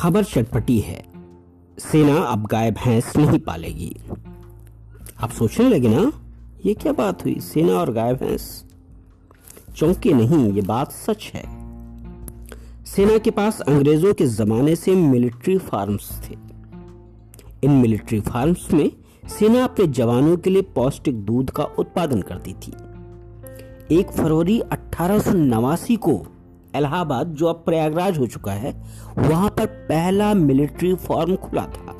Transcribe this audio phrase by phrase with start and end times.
[0.00, 1.04] खबर चटपटी है।
[1.78, 3.96] सेना अब गाय भैंस नहीं पालेगी।
[5.20, 6.12] आप सोचने लगे ना,
[6.66, 7.40] ये क्या बात हुई?
[7.40, 8.64] सेना और गाय भैंस
[9.76, 11.42] चौंके नहीं, ये बात सच है।
[12.84, 16.36] सेना के पास अंग्रेज़ों के जमाने से मिलिट्री फार्म्स थे।
[17.64, 18.92] इन मिलिट्री फार्म्स में
[19.38, 22.72] सेना अपने जवानों के लिए पौष्टिक दूध का उत्पादन करती थी।
[23.98, 25.24] एक फरवरी अठारह
[25.96, 26.26] को
[26.76, 28.72] इलाहाबाद, जो अब प्रयागराज हो चुका है,
[29.18, 31.96] वहाँ पर पहला मिलिट्री फार्म खुला था।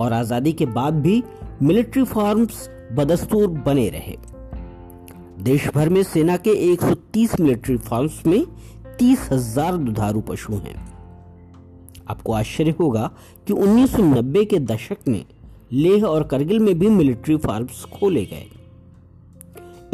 [0.00, 1.22] और आज़ादी के बाद भी
[1.62, 4.16] मिलिट्री फार्म्स बदस्तूर बने रहे।
[5.42, 8.44] देश भर में सेना के 130 मिलिट्री फार्म्स में
[8.98, 10.74] तीस हज़ार दुधारू पशु हैं।
[12.08, 13.10] आपको आश्चर्य होगा
[13.46, 15.24] कि 1990 के दशक में
[15.72, 18.46] लेह और करगिल में भी मिलिट्री फार्म्स खोले गए।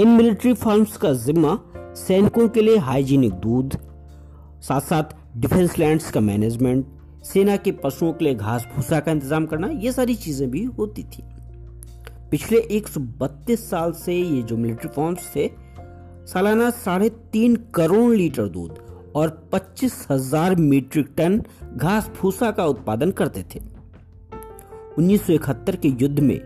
[0.00, 1.58] इन मिलिट्री फार्म्स का जिम्मा
[1.96, 3.76] सैनिकों के लिए हाइजीनिक दूध
[4.62, 6.86] साथ साथ डिफेंस लैंड्स का मैनेजमेंट,
[7.24, 11.02] सेना के पशुओं के लिए घास भूसा का इंतज़ाम करना, ये सारी चीज़ें भी होती
[11.04, 11.22] थी।
[12.30, 15.50] पिछले 132 साल से ये जो मिलिट्री फार्म्स थे,
[16.26, 18.78] सालाना साढ़े तीन करोड़ लीटर दूध
[19.16, 21.42] और पच्चीस हज़ार मीट्रिक टन
[21.74, 23.60] घास भूसा का उत्पादन करते थे।
[24.98, 26.38] 1971 के युद्ध में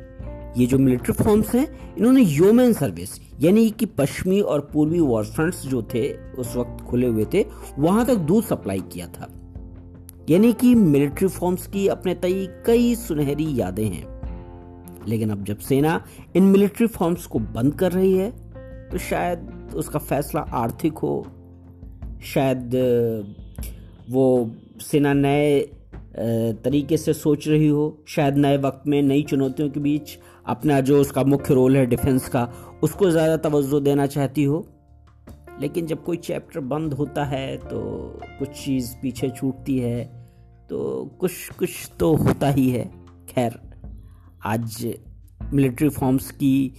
[0.56, 5.83] ये जो मिलिट्री फॉर्म्स हैं, इन्होंने ह्यूमन सर्विस यानी कि पश्चिमी और पूर्वी वॉरफ्रंट्स जो
[5.83, 7.47] थे, उस वक्त खुले हुए थे,
[7.79, 9.31] वहाँ तक दूध सप्लाई किया था।
[10.31, 14.21] यानी कि मिलिट्री फॉर्म्स की अपने तई कई सुनहरी यादें हैं।
[15.09, 16.05] लेकिन अब जब सेना
[16.37, 18.31] इन मिलिट्री फॉर्म्स को बंद कर रही है
[18.89, 21.27] तो शायद उसका फैसला आर्थिक हो।
[22.25, 22.71] शायद,
[24.11, 25.73] वो सेना नए
[26.21, 31.01] तरीके से सोच रही हो, शायद नए वक्त में, नई चुनौतियों के बीच अपना जो
[31.01, 32.49] उसका मुख्य रोल है डिफेंस का,
[32.83, 34.67] उसको ज़्यादा तवज्जो देना चाहती हो?
[35.61, 37.81] लेकिन जब कोई चैप्टर बंद होता है तो
[38.39, 40.05] कुछ चीज़ पीछे छूटती है
[40.71, 42.84] तो कुछ कुछ तो होता ही है।
[43.28, 43.59] खैर,
[44.44, 44.94] आज
[45.43, 46.73] मिलिट्री फॉर्म्स की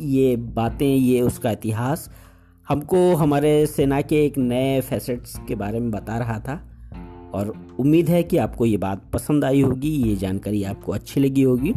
[0.00, 2.08] ये बातें, ये उसका इतिहास,
[2.66, 6.62] हमको हमारे सेना के एक नए फैसेट्स के बारे में बता रहा था।
[7.34, 11.42] और उम्मीद है कि आपको ये बात पसंद आई होगी, ये जानकारी आपको अच्छी लगी
[11.42, 11.74] होगी।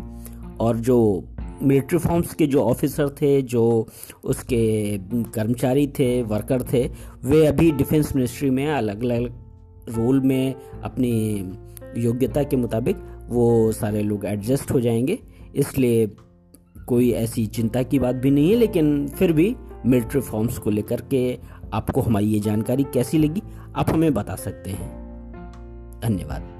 [0.59, 1.23] और जो
[1.63, 3.87] मिलिट्री फॉर्म्स के जो ऑफिसर थे, जो
[4.23, 6.89] उसके कर्मचारी थे वर्कर थे,
[7.25, 9.25] वे अभी डिफेंस मिनिस्ट्री में अलग अलग
[9.89, 11.43] रोल में अपनी
[11.97, 12.97] योग्यता के मुताबिक
[13.29, 15.19] वो सारे लोग एडजस्ट हो जाएँगे।
[15.55, 16.11] इसलिए
[16.87, 19.55] कोई ऐसी चिंता की बात भी नहीं है, लेकिन फिर भी
[19.85, 21.37] मिलिट्री फॉर्म्स को लेकर के
[21.73, 23.41] आपको हमारी ये जानकारी कैसी लगी,
[23.75, 24.98] आप हमें बता सकते हैं।
[26.01, 26.58] धन्यवाद।